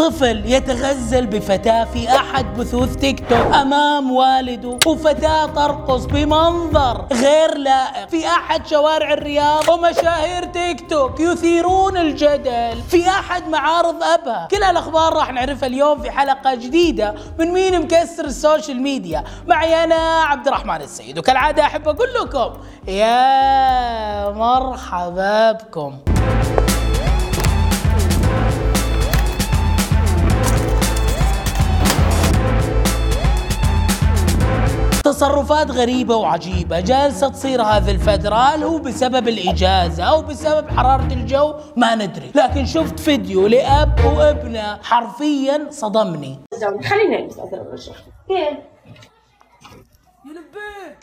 طفل 0.00 0.42
يتغزل 0.46 1.26
بفتاة 1.26 1.84
في 1.84 2.08
أحد 2.08 2.58
بثوث 2.58 2.96
تيك 2.96 3.28
توك 3.28 3.54
أمام 3.54 4.10
والده 4.10 4.78
وفتاة 4.86 5.46
ترقص 5.46 6.04
بمنظر 6.04 7.06
غير 7.12 7.58
لائق. 7.58 8.08
في 8.08 8.26
أحد 8.26 8.66
شوارع 8.66 9.12
الرياض 9.12 9.68
ومشاهير 9.68 10.44
تيك 10.44 10.90
توك 10.90 11.20
يثيرون 11.20 11.96
الجدل. 11.96 12.82
في 12.90 13.08
أحد 13.08 13.48
معارض 13.48 14.02
أبها. 14.02 14.48
كل 14.50 14.62
هالأخبار 14.62 15.12
راح 15.12 15.32
نعرفها 15.32 15.66
اليوم 15.66 16.02
في 16.02 16.10
حلقة 16.10 16.54
جديدة 16.54 17.14
من 17.38 17.52
مين 17.52 17.80
مكسر 17.80 18.24
ال 18.24 18.32
social 18.32 18.82
media. 18.82 19.24
معي 19.46 19.84
أنا 19.84 20.22
عبد 20.22 20.46
الرحمن 20.46 20.76
السيد 20.76 21.18
وكالعادة 21.18 21.62
أحب 21.62 21.88
أقول 21.88 22.08
لكم 22.22 22.52
يا 22.88 24.30
مرحبا 24.30 25.52
بكم. 25.52 25.98
تصرفات 35.10 35.70
غريبة 35.70 36.16
وعجيبة 36.16 36.80
جالسة 36.80 37.28
تصير 37.28 37.62
هذه 37.62 37.90
الفترة 37.90 38.34
هل 38.34 38.64
هو 38.64 38.78
بسبب 38.78 39.28
الإجازة 39.28 40.04
أو 40.04 40.22
بسبب 40.22 40.70
حرارة 40.70 41.12
الجو؟ 41.12 41.54
ما 41.76 41.94
ندري. 41.94 42.32
لكن 42.34 42.66
شفت 42.66 43.00
فيديو 43.00 43.46
لأب 43.46 44.04
وابنه 44.04 44.76
حرفيا 44.82 45.66
صدمني. 45.70 46.40
خلينا 46.88 47.20
نلبس 47.20 47.36
كيف؟ 48.28 48.38
يا 48.38 48.50
لبيه 50.24 50.98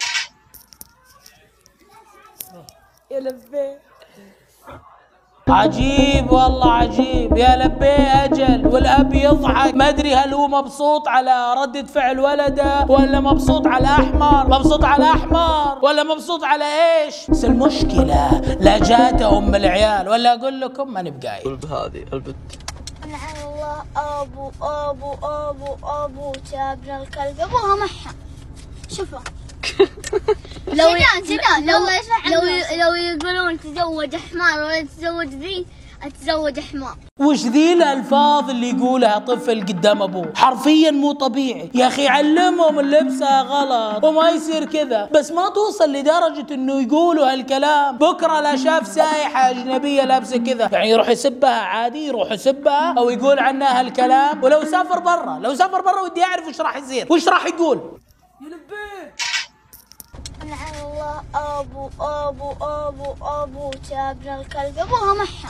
يا 3.11 3.19
لبيه 3.19 3.79
عجيب 5.49 6.31
والله 6.31 6.71
عجيب. 6.71 7.37
يا 7.37 7.55
لبيه 7.55 8.23
أجل 8.25 8.67
والأب 8.67 9.13
يضحك. 9.13 9.73
ما 9.75 9.89
أدري 9.89 10.15
هل 10.15 10.33
هو 10.33 10.47
مبسوط 10.47 11.07
على 11.07 11.53
ردة 11.61 11.83
فعل 11.83 12.19
ولده 12.19 12.85
ولا 12.89 13.19
مبسوط 13.19 13.67
على 13.67 13.87
أحمر. 13.87 14.47
مبسوط 14.47 14.85
على 14.85 15.05
أحمر 15.11 15.85
ولا 15.85 16.03
مبسوط 16.03 16.43
على 16.43 16.65
إيش؟ 16.65 17.15
بس 17.29 17.45
المشكلة 17.45 18.41
لا 18.59 18.77
جات 18.77 19.21
أم 19.21 19.55
العيال. 19.55 20.09
ولا 20.09 20.33
أقول 20.33 20.61
لكم 20.61 20.93
ماني 20.93 21.11
بقايل 21.11 21.43
قلب 21.43 21.65
هذه 21.65 22.05
البت 22.13 22.35
لعن 23.05 23.35
الله 23.47 23.77
أبو 23.97 24.51
أبو 24.61 25.11
أبو 25.23 25.75
أبو 25.83 26.31
جابنا 26.51 27.01
الكلب. 27.01 27.39
أبوها 27.39 27.75
محا 27.75 28.11
شوفوا. 28.89 29.19
لو 30.67 30.89
لو 31.59 31.79
لو 32.25 32.41
لو 32.77 32.93
يقولون 32.93 33.59
تزوج 33.59 34.15
حمار 34.15 34.59
ولا 34.59 34.81
تزوج 34.81 35.27
ذي 35.27 35.65
أتزوج 36.03 36.59
حمار. 36.59 36.95
وش 37.19 37.45
ذي 37.45 37.73
الألفاظ 37.73 38.49
اللي 38.49 38.69
يقولها 38.69 39.19
طفل 39.19 39.61
قدام 39.61 40.01
أبوه؟ 40.01 40.33
حرفيا 40.35 40.91
مو 40.91 41.11
طبيعي. 41.11 41.71
يا 41.73 41.87
أخي 41.87 42.07
علمهم 42.07 42.79
اللبسة 42.79 43.41
غلط 43.41 44.03
وما 44.03 44.29
يصير 44.29 44.65
كذا. 44.65 45.09
بس 45.13 45.31
ما 45.31 45.49
توصل 45.49 45.91
لدرجة 45.91 46.53
إنه 46.53 46.81
يقولوا 46.81 47.33
هالكلام. 47.33 47.97
بكرة 47.97 48.39
لا 48.39 48.55
شاف 48.55 48.87
سايحة 48.87 49.49
أجنبية 49.49 50.03
لابسة 50.03 50.37
كذا. 50.37 50.69
يعني 50.71 50.89
يروح 50.89 51.09
يسبها 51.09 51.49
عادي 51.49 52.07
يروح 52.07 52.31
يسبها 52.31 52.95
أو 52.97 53.09
يقول 53.09 53.39
عنها 53.39 53.79
هالكلام. 53.79 54.43
ولو 54.43 54.63
سافر 54.63 54.99
برا 54.99 55.39
لو 55.43 55.55
سافر 55.55 55.81
برا 55.81 56.01
ودي 56.01 56.23
أعرف 56.23 56.47
وش 56.47 56.61
راح 56.61 56.77
يصير. 56.77 57.07
وش 57.09 57.27
راح 57.27 57.45
يقول؟ 57.45 57.99
يا 58.41 59.36
لعن 60.47 60.85
الله 60.85 61.21
ابو 61.35 61.89
ابو 61.99 62.51
ابو 62.61 63.13
ابو 63.21 63.71
جابنا 63.89 64.41
الكلب 64.41 64.77
ابوها 64.77 65.13
محا 65.13 65.49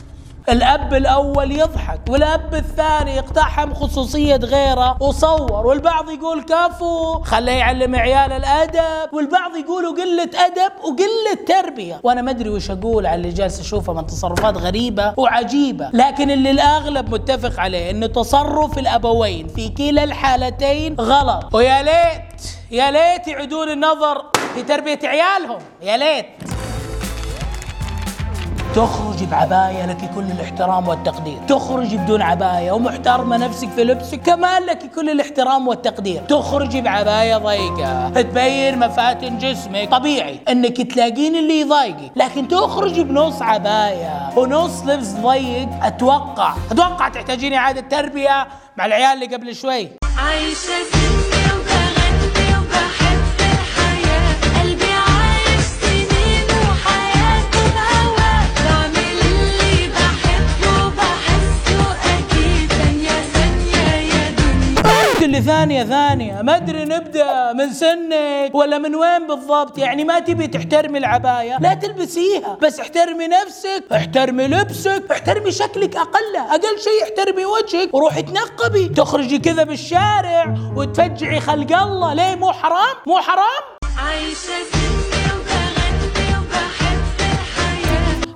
الأب 0.49 0.93
الأول 0.93 1.51
يضحك 1.51 1.99
والأب 2.09 2.55
الثاني 2.55 3.15
يقتحم 3.15 3.73
خصوصية 3.73 4.35
غيره 4.35 4.97
وصور 5.03 5.67
والبعض 5.67 6.09
يقول 6.09 6.43
كفو. 6.43 7.21
خليه 7.23 7.51
يعلم 7.51 7.95
عيال 7.95 8.31
الأدب 8.31 9.13
والبعض 9.13 9.55
يقولوا 9.55 9.91
قلة 9.91 10.29
أدب 10.45 10.71
وقلة 10.83 11.45
تربية. 11.47 11.99
وأنا 12.03 12.21
ما 12.21 12.31
أدري 12.31 12.49
وش 12.49 12.71
أقول 12.71 13.05
على 13.05 13.15
اللي 13.15 13.29
جالس 13.29 13.59
أشوفه 13.59 13.93
من 13.93 14.07
تصرفات 14.07 14.57
غريبة 14.57 15.13
وعجيبة. 15.17 15.89
لكن 15.93 16.31
اللي 16.31 16.51
الأغلب 16.51 17.13
متفق 17.13 17.59
عليه 17.59 17.91
انه 17.91 18.07
تصرف 18.07 18.77
الأبوين 18.77 19.47
في 19.47 19.69
كلا 19.69 20.03
الحالتين 20.03 20.95
غلط. 20.99 21.55
ويا 21.55 21.83
ليت 21.83 22.57
يا 22.71 22.91
ليت 22.91 23.27
يعيدون 23.27 23.69
النظر 23.69 24.25
في 24.57 24.63
تربية 24.63 24.99
عيالهم 25.03 25.59
يا 25.81 25.97
ليت. 25.97 26.25
تخرج 28.75 29.23
بعباية 29.23 29.85
لك 29.85 30.11
كل 30.15 30.23
الاحترام 30.23 30.87
والتقدير. 30.87 31.37
تخرج 31.47 31.95
بدون 31.95 32.21
عباية 32.21 32.71
ومحترمة 32.71 33.37
نفسك 33.37 33.69
في 33.69 33.83
لبسك 33.83 34.21
كمان 34.21 34.63
لك 34.63 34.91
كل 34.95 35.09
الاحترام 35.09 35.67
والتقدير. 35.67 36.21
تخرج 36.21 36.77
بعباية 36.77 37.37
ضيقة 37.37 38.09
تبين 38.09 38.79
مفاتن 38.79 39.37
جسمك. 39.37 39.91
طبيعي 39.91 40.39
إنك 40.49 40.81
تلاقين 40.81 41.35
اللي 41.35 41.59
يضايقك 41.59 42.11
لكن 42.15 42.47
تخرج 42.47 42.99
بنص 42.99 43.41
عباية 43.41 44.29
ونص 44.35 44.83
لبس 44.85 45.07
ضيق. 45.07 45.69
أتوقع 45.83 46.53
أتوقع 46.71 47.09
تحتاجين 47.09 47.53
إعادة 47.53 47.81
تربية 47.81 48.47
مع 48.77 48.85
العيال 48.85 49.23
اللي 49.23 49.35
قبل 49.35 49.55
شوي. 49.55 49.89
عايشة 50.17 51.36
اللي 65.37 65.51
ثانية 65.51 65.83
ثانية. 65.83 66.41
ما 66.41 66.55
أدري 66.55 66.85
نبدأ 66.85 67.53
من 67.53 67.73
سنك 67.73 68.51
ولا 68.53 68.77
من 68.77 68.95
وين 68.95 69.27
بالضبط. 69.27 69.77
يعني 69.77 70.03
ما 70.03 70.19
تبي 70.19 70.47
تحترمي 70.47 70.97
العباية. 70.97 71.57
لا 71.59 71.73
تلبسيها. 71.73 72.57
بس 72.61 72.79
احترمي 72.79 73.27
نفسك 73.27 73.83
احترمي 73.91 74.47
لبسك 74.47 75.03
احترمي 75.11 75.51
شكلك 75.51 75.95
اقله 75.95 76.55
أقل 76.55 76.79
شيء 76.79 77.03
احترمي 77.03 77.45
وجهك 77.45 77.93
وروحي 77.93 78.21
تنقبي. 78.21 78.87
تخرجي 78.87 79.37
كذا 79.37 79.63
بالشارع 79.63 80.55
وتفجعي 80.75 81.39
خلق 81.39 81.81
الله. 81.81 82.13
ليه؟ 82.13 82.35
مو 82.35 82.51
حرام؟ 82.51 82.95
مو 83.07 83.17
حرام؟ 83.17 83.63
الحياة 83.81 84.33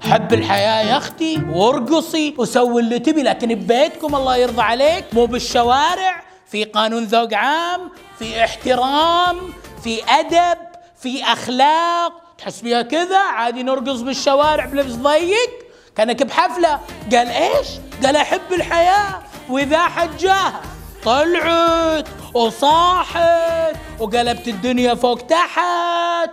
حب 0.01 0.33
الحياة 0.33 0.81
يا 0.81 0.97
أختي. 0.97 1.41
وارقصي 1.49 2.35
وسوي 2.37 2.81
اللي 2.81 2.99
تبي. 2.99 3.23
لكن 3.23 3.55
ببيتكم 3.55 4.15
الله 4.15 4.37
يرضى 4.37 4.61
عليك. 4.61 5.05
مو 5.13 5.25
بالشوارع. 5.25 6.30
في 6.51 6.63
قانون 6.63 7.03
ذوق 7.03 7.33
عام 7.33 7.91
في 8.19 8.43
احترام 8.43 9.53
في 9.83 10.01
أدب 10.09 10.57
في 11.01 11.23
أخلاق. 11.23 12.13
تحسبيها 12.37 12.81
كذا؟ 12.81 13.17
عادي 13.17 13.63
نرقص 13.63 13.99
بالشوارع 13.99 14.65
بلبس 14.65 14.93
ضيق. 14.93 15.49
كانك 15.95 16.23
بحفلة. 16.23 16.79
قال 17.11 17.27
إيش؟ 17.27 17.67
قال 18.05 18.15
أحب 18.15 18.53
الحياة. 18.53 19.21
وإذا 19.49 19.79
حجاها 19.79 20.61
طلعت 21.05 22.07
وصاحت 22.33 23.75
وقلبت 23.99 24.47
الدنيا 24.47 24.95
فوق 24.95 25.21
تحت 25.21 26.29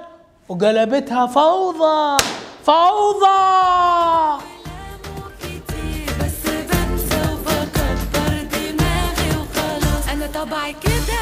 وقلبتها 0.49 1.27
فوضى. 1.27 2.25
فوضى. 2.67 4.38
طبعي 10.38 10.72
كده. 10.72 11.21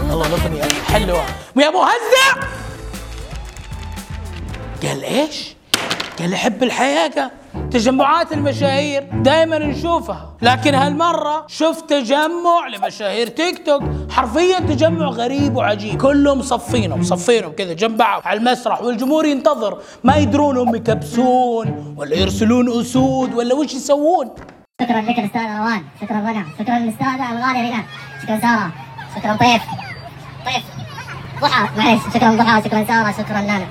الله 0.00 0.26
الأغنية 0.26 0.62
حلوة. 0.62 1.24
يا 1.56 1.70
مهزأ! 1.70 2.48
قال 4.82 5.04
إيش؟ 5.04 5.56
قال 6.18 6.34
احب 6.34 6.62
الحياة 6.62 7.08
قال. 7.08 7.30
تجمعات 7.70 8.32
المشاهير 8.32 9.08
دائما 9.12 9.58
نشوفها. 9.58 10.36
لكن 10.42 10.74
هالمرة 10.74 11.46
شفت 11.48 11.90
تجمع 11.90 12.68
لمشاهير 12.68 13.28
تيك 13.28 13.66
توك. 13.66 13.82
حرفيا 14.10 14.58
تجمع 14.58 15.08
غريب 15.08 15.56
وعجيب. 15.56 16.02
كلهم 16.02 16.42
صفينهم 16.42 17.02
صفينهم 17.02 17.52
كذا. 17.52 17.72
جنب 17.72 17.96
بعض 17.96 18.22
على 18.24 18.38
المسرح 18.38 18.82
والجمهور 18.82 19.26
ينتظر. 19.26 19.78
ما 20.04 20.16
يدرون 20.16 20.56
هم 20.56 20.74
يكبسون 20.74 21.94
ولا 21.96 22.16
يرسلون 22.16 22.80
أسود 22.80 23.34
ولا 23.34 23.54
وش 23.54 23.74
يسوون. 23.74 24.30
شكرا 24.82 25.00
لك 25.00 25.18
الاستاذ 25.18 25.42
روان. 25.42 25.82
شكرا 26.00 26.16
رنا 26.16 26.44
شكرا 26.58 26.78
للاستاذه 26.78 27.32
الغاليه 27.32 27.70
رنا 27.70 27.84
شكرا 28.22 28.40
سارة. 28.40 28.70
شكرا 29.16 29.36
طيف. 29.36 29.62
طيف. 30.46 30.64
ضحى. 31.40 31.68
معليش. 31.78 32.02
شكرا 32.14 32.36
ضحى. 32.36 32.62
شكرا 32.62 32.84
سارة. 32.84 33.12
شكرا 33.12 33.40
لانا 33.40 33.66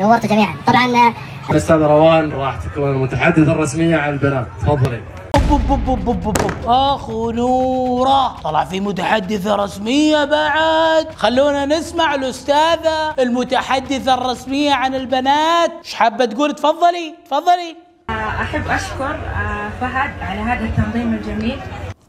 نورتوا 0.00 0.28
جميعا. 0.28 0.54
طبعا 0.66 1.14
الاستاذ 1.50 1.76
روان 1.76 2.32
راح 2.32 2.56
تكون 2.56 2.90
المتحدثه 2.90 3.52
الرسمية 3.52 3.96
على 3.96 4.10
البنات. 4.10 4.46
تفضلي. 4.60 5.02
بوب 5.48 5.60
بوب 5.68 5.84
بوب 5.84 6.04
بوب 6.04 6.20
بوب 6.22 6.38
بوب. 6.38 6.52
آخو 6.66 7.30
نورة. 7.30 8.36
طلع 8.44 8.64
في 8.64 8.80
متحدثة 8.80 9.56
رسمية 9.56 10.24
بعد. 10.24 11.14
خلونا 11.16 11.66
نسمع 11.66 12.14
الأستاذة 12.14 13.14
المتحدثة 13.18 14.14
الرسمية 14.14 14.72
عن 14.72 14.94
البنات. 14.94 15.72
إيش 15.84 15.94
حابة 15.94 16.24
تقول؟ 16.24 16.54
تفضلي. 16.54 17.14
تفضلي. 17.24 17.87
أحب 18.28 18.68
أشكر 18.68 19.14
آه، 19.14 19.68
فهد 19.80 20.10
على 20.22 20.40
هذا 20.40 20.64
التنظيم 20.64 21.14
الجميل. 21.14 21.58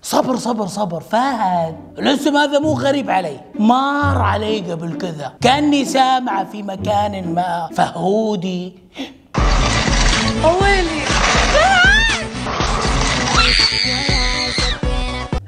صبر 0.02 0.36
صبر 0.36 0.68
صبر. 0.68 1.02
فهد 1.02 1.76
الاسم 2.00 2.38
هذا 2.38 2.60
مو 2.60 2.74
غريب 2.74 3.10
علي. 3.10 3.40
مار 3.60 4.22
علي 4.22 4.72
قبل 4.72 4.98
كذا. 4.98 5.34
كأني 5.42 5.86
سامعه 5.86 6.44
في 6.44 6.64
مكان 6.64 7.34
ما. 7.34 7.70
فهودي. 7.76 8.74
ويلي 10.44 10.99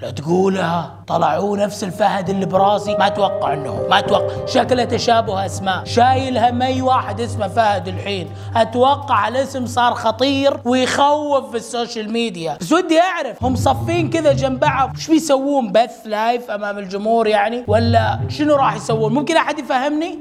لا 0.02 0.12
تقولها. 0.12 0.92
طلع 1.08 1.38
هو 1.38 1.58
نفس 1.58 1.84
الفهد 1.84 2.30
اللي 2.30 2.46
براسي. 2.46 2.96
ما 2.96 3.08
أتوقع 3.08 3.54
إنه 3.54 3.88
ما 3.90 4.00
أتوقع. 4.00 4.46
شكله 4.46 4.84
تشابه 4.84 5.46
أسماء. 5.46 5.86
شايل 5.86 6.38
هم 6.38 6.62
اي 6.62 6.82
واحد 6.82 7.22
اسمه 7.22 7.48
فهد 7.48 7.88
الحين. 7.88 8.32
أتوقع 8.56 9.28
الاسم 9.28 9.66
صار 9.66 9.94
خطير 9.94 10.58
ويخوف 10.66 11.52
في 11.52 11.58
ال 11.58 11.66
social 11.66 12.12
media. 12.12 12.58
بس 12.62 12.72
ودي 12.72 13.00
أعرف 13.00 13.44
هم 13.44 13.56
صفين 13.56 14.10
كذا 14.10 14.34
جنب 14.34 14.60
بعض. 14.60 14.92
إيش 14.96 15.08
بيسوون؟ 15.08 15.72
بث 15.72 15.96
live 16.06 16.52
أمام 16.52 16.78
الجمهور 16.78 17.28
يعني؟ 17.28 17.64
ولا 17.68 18.20
شنو 18.30 18.56
راح 18.56 18.76
يسوون؟ 18.76 19.14
ممكن 19.14 19.38
أحد 19.38 19.60
يفهمني؟ 19.60 20.20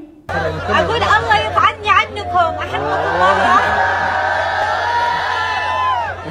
أقول 0.69 0.95
الله 0.95 1.37
يبعدني 1.37 1.89
عنكم. 1.89 2.37
احبكم 2.37 3.21
والله 3.21 3.61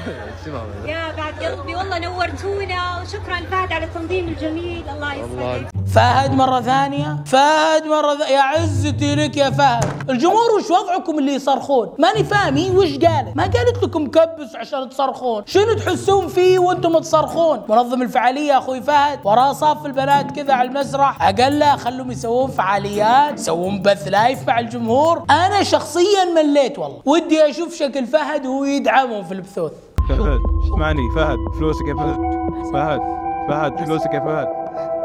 يا 0.86 1.12
بعد 1.16 1.34
قلبي 1.44 1.74
والله 1.74 1.98
نورتونا. 1.98 2.89
وشكرا 3.02 3.36
فهد 3.50 3.72
على 3.72 3.84
التنظيم 3.84 4.28
الجميل. 4.28 4.84
الله 4.94 5.14
يسعدك. 5.14 5.70
فهد 5.94 6.34
مرة 6.34 6.60
ثانية. 6.60 7.16
فهد 7.26 7.86
مرة 7.86 8.14
ث... 8.14 8.30
يا 8.30 8.40
عزتي 8.40 9.14
لك 9.14 9.36
يا 9.36 9.50
فهد. 9.50 10.10
الجمهور 10.10 10.50
وش 10.58 10.70
وضعكم 10.70 11.18
اللي 11.18 11.34
يصرخون 11.34 11.88
ماني 11.98 12.24
فاهم 12.24 12.56
هي 12.56 12.70
وش 12.70 12.98
قالت 12.98 13.36
ما 13.36 13.42
قالت 13.42 13.82
لكم 13.82 14.06
كبس 14.06 14.56
عشان 14.56 14.88
تصرخون. 14.88 15.42
شنو 15.46 15.72
تحسون 15.72 16.28
فيه 16.28 16.58
وأنتم 16.58 16.98
تصرخون؟ 16.98 17.62
منظم 17.68 18.02
الفعالية 18.02 18.58
أخوي 18.58 18.80
فهد. 18.82 19.18
وراه 19.24 19.52
صف 19.52 19.86
البنات 19.86 20.30
كذا 20.30 20.54
على 20.54 20.68
المسرح. 20.68 21.22
أقل 21.22 21.58
له 21.58 21.76
خلهم 21.76 22.10
يسوون 22.10 22.50
فعاليات 22.50 23.38
يسوون 23.38 23.82
بث 23.82 24.08
لايف 24.08 24.48
مع 24.48 24.60
الجمهور. 24.60 25.24
أنا 25.30 25.62
شخصيا 25.62 26.24
مليت 26.36 26.78
والله. 26.78 27.00
ودي 27.04 27.50
أشوف 27.50 27.74
شكل 27.74 28.06
فهد 28.06 28.46
وهو 28.46 28.64
يدعمهم 28.64 29.24
في 29.24 29.34
البثوث. 29.34 29.72
فهد 30.08 30.38
اسمعني؟ 30.64 31.10
فهد 31.14 31.38
فلوسك 31.58 31.86
يا 31.88 31.94
فهد. 31.94 32.39
فهد 32.72 33.00
فهد 33.48 33.84
فلوسك 33.84 34.14
يا 34.14 34.20
فهد؟ 34.20 34.48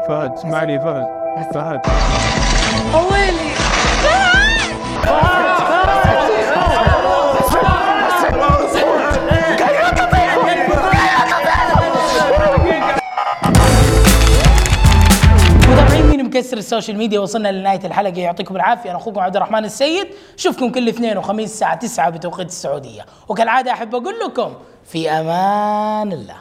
فهد 0.08 0.32
اسمعني 0.32 0.80
فهد 0.80 1.06
فهد. 1.54 1.80
ويلي 2.94 3.46
متابعين 15.68 16.06
مين 16.06 16.24
مكسر 16.24 16.56
ال 16.56 16.62
social 16.62 16.98
media؟ 16.98 17.20
وصلنا 17.20 17.52
لنهاية 17.52 17.86
الحلقة. 17.86 18.18
يعطيكم 18.18 18.56
العافية. 18.56 18.90
أنا 18.90 18.98
أخوكم 18.98 19.20
عبد 19.20 19.36
الرحمن 19.36 19.64
السيد. 19.64 20.06
اشوفكم 20.38 20.72
كل 20.72 20.88
اثنين 20.88 21.18
وخميس 21.18 21.52
الساعة 21.52 21.74
9 21.74 22.10
بتوقيت 22.10 22.48
السعودية. 22.48 23.06
وكالعادة 23.28 23.72
أحب 23.72 23.94
أقول 23.94 24.14
لكم 24.18 24.52
في 24.84 25.10
أمان 25.10 26.12
الله. 26.12 26.34